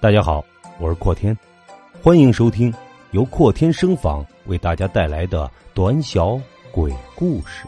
[0.00, 0.44] 大家好，
[0.78, 1.36] 我是阔天，
[2.00, 2.72] 欢迎收听
[3.10, 6.40] 由阔天声访为大家带来的短小
[6.70, 7.66] 鬼故事。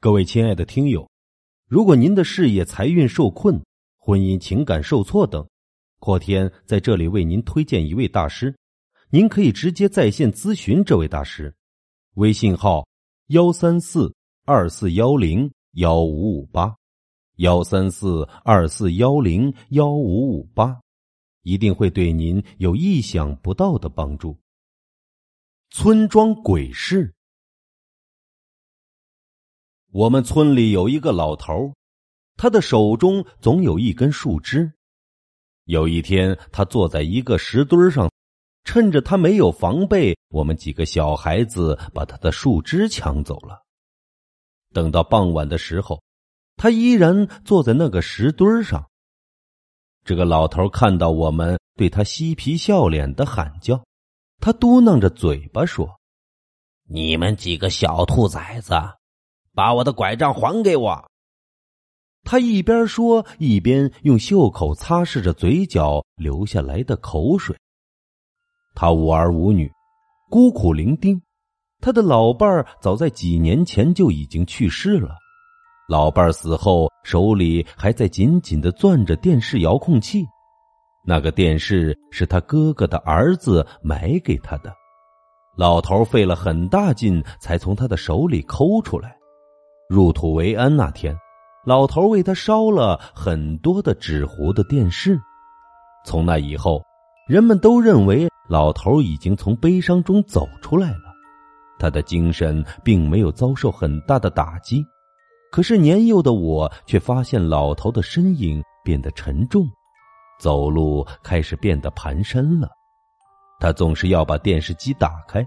[0.00, 1.08] 各位亲爱的听友，
[1.68, 3.62] 如果您的事业财运受困、
[3.98, 5.46] 婚姻情感受挫等，
[6.00, 8.52] 阔天在这里为您推荐一位大师，
[9.10, 11.54] 您可以直接在线咨询这位大师，
[12.14, 12.84] 微信号
[13.28, 14.12] 幺三四
[14.44, 16.79] 二四幺零幺五五八。
[17.40, 20.78] 幺三四二四幺零幺五五八，
[21.40, 24.36] 一定会对您有意想不到的帮助。
[25.70, 27.14] 村庄鬼事。
[29.90, 31.72] 我们村里有一个老头，
[32.36, 34.70] 他的手中总有一根树枝。
[35.64, 38.12] 有一天，他坐在一个石墩上，
[38.64, 43.62] 趁着他没有防备，我们几个小孩子把他的树枝抢走了。
[44.74, 46.02] 等到傍晚的时候。
[46.60, 48.90] 他依然坐在那个石墩上。
[50.04, 53.82] 这个老头看到我们，对他嬉皮笑脸的喊叫。
[54.40, 55.88] 他嘟囔着嘴巴说
[56.86, 58.74] ：“你们几个小兔崽子，
[59.54, 61.10] 把我的拐杖还给我！”
[62.24, 67.56] 他一边说，一边用袖口擦拭着嘴角流下来的口水。
[68.74, 69.72] 他无儿无女，
[70.28, 71.22] 孤苦伶仃。
[71.80, 75.16] 他的老伴儿早在几年前就已经去世了。
[75.90, 80.24] 老伴儿死后，手里还在紧紧的攥着电视遥控器。
[81.04, 84.72] 那个电视是他哥哥的儿子买给他的，
[85.56, 89.16] 老头费了很大劲才从他的手里抠出来。
[89.88, 91.12] 入土为安那天，
[91.66, 95.18] 老头为他烧了很多的纸糊的电视。
[96.06, 96.80] 从那以后，
[97.26, 101.12] 人们都认为老头已经从悲伤中走出来了，
[101.80, 104.86] 他的精神并没有遭受很大的打击。
[105.50, 109.68] 可是年幼的我却发现老头的身影变得沉重，
[110.38, 112.68] 走路开始变得蹒跚了。
[113.58, 115.46] 他总是要把电视机打开，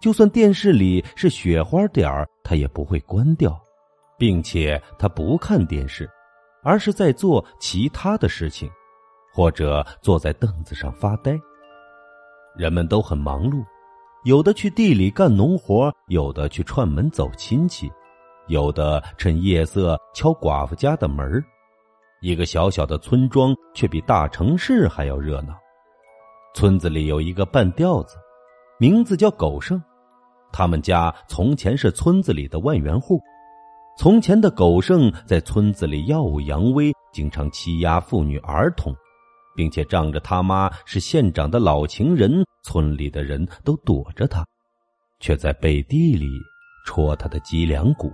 [0.00, 3.60] 就算电视里是雪花点儿，他也不会关掉，
[4.16, 6.08] 并且他不看电视，
[6.62, 8.70] 而是在做其他的事情，
[9.34, 11.38] 或者坐在凳子上发呆。
[12.56, 13.62] 人们都很忙碌，
[14.24, 17.90] 有的去地里干农活，有的去串门走亲戚。
[18.50, 21.42] 有的趁夜色敲寡妇家的门
[22.20, 25.54] 一个小小的村庄却比大城市还要热闹。
[26.52, 28.16] 村子里有一个半吊子，
[28.78, 29.80] 名字叫狗剩，
[30.52, 33.20] 他们家从前是村子里的万元户。
[33.96, 38.92] 从前的狗剩在村子里耀武扬威，经常欺压妇女儿童，
[39.54, 44.44] 并且仗着他妈是县长的老情人，村里的人都躲着他，
[45.20, 46.26] 却在背地里
[46.84, 48.12] 戳他的脊梁骨。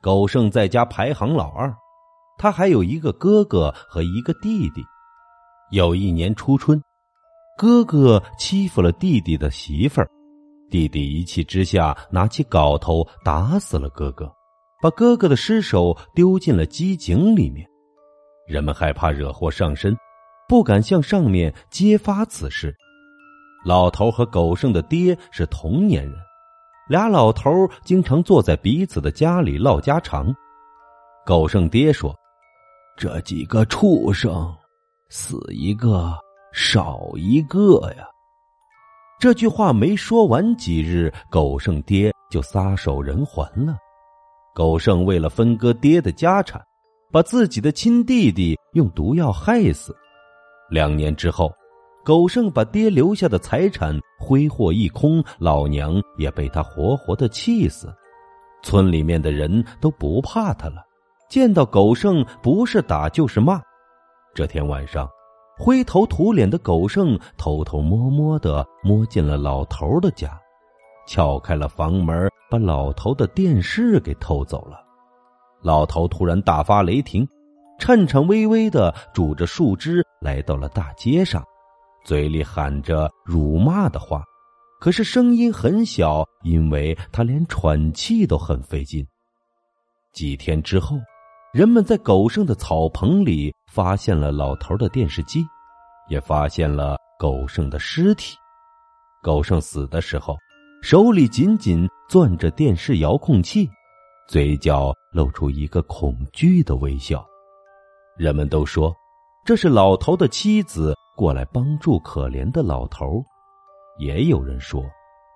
[0.00, 1.74] 狗剩在家排行老二，
[2.38, 4.82] 他还有一个哥哥和一个弟弟。
[5.70, 6.82] 有一年初春，
[7.58, 10.10] 哥哥欺负了弟弟的媳妇儿，
[10.70, 14.32] 弟弟一气之下拿起镐头打死了哥哥，
[14.80, 17.68] 把哥哥的尸首丢进了机井里面。
[18.46, 19.94] 人们害怕惹祸上身，
[20.48, 22.74] 不敢向上面揭发此事。
[23.66, 26.14] 老头和狗剩的爹是同年人。
[26.90, 27.48] 俩老头
[27.84, 30.34] 经常坐在彼此的家里唠家常。
[31.24, 32.12] 狗剩爹说
[32.98, 34.52] ：“这几个畜生，
[35.08, 36.12] 死一个
[36.52, 38.08] 少一个呀。”
[39.20, 43.76] 这句话没说完几日，狗剩爹就撒手人寰了。
[44.52, 46.60] 狗剩为了分割爹的家产，
[47.12, 49.96] 把自己的亲弟弟用毒药害死。
[50.68, 51.52] 两年之后。
[52.04, 57.92] 狗剩把爹留下的财产挥霍一空，老娘也被他活活的气死。
[58.62, 60.82] 村里面的人都不怕他了，
[61.28, 63.60] 见到狗剩不是打就是骂。
[64.34, 65.08] 这天晚上，
[65.58, 70.38] 灰头土脸的狗剩偷偷摸摸的摸进了老头的家，
[71.06, 74.82] 撬开了房门，把老头的电视给偷走了。
[75.62, 77.26] 老头突然大发雷霆，
[77.78, 81.44] 颤颤巍巍的拄着树枝来到了大街上。
[82.10, 84.24] 嘴里喊着辱骂的话，
[84.80, 89.06] 可是声音很小，因为他连喘气都很费劲。
[90.12, 90.96] 几天之后，
[91.54, 95.46] 人们在狗剩的草棚里发现了老头的电视机，
[96.08, 98.36] 也发现了狗剩的尸体。
[99.22, 100.36] 狗剩死的时候，
[100.82, 103.70] 手里紧紧攥着电视遥控器，
[104.26, 107.24] 嘴角露出一个恐惧的微笑。
[108.16, 108.92] 人们都说，
[109.46, 110.92] 这是老头的妻子。
[111.20, 113.22] 过来帮助可怜的老头，
[113.98, 114.82] 也有人说，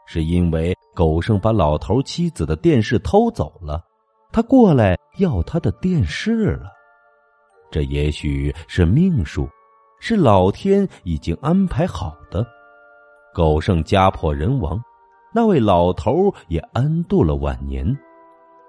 [0.06, 3.84] 是因为狗剩把老头妻子的电视偷走了，
[4.32, 6.70] 他过来要他的电视了。
[7.70, 9.46] 这也许是命数，
[10.00, 12.46] 是老天已经安排好的。
[13.34, 14.80] 狗剩家破人亡，
[15.34, 17.94] 那位老头也安度了晚年。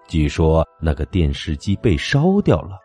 [0.06, 2.78] 据说那个电视机被烧掉了，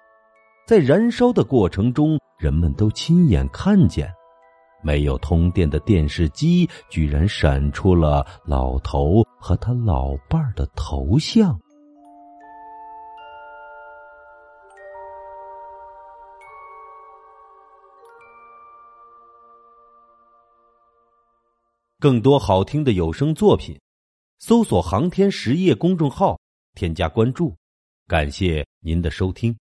[0.68, 4.08] 在燃烧的过程中，人们都亲眼看见，
[4.82, 11.58] 没有通电的电视机居然闪出了老头和他老伴儿的头像。
[21.98, 23.78] 更多好听的有声作品，
[24.38, 26.40] 搜索“航天实业”公众号，
[26.74, 27.54] 添加关注。
[28.06, 29.54] 感谢您的收听。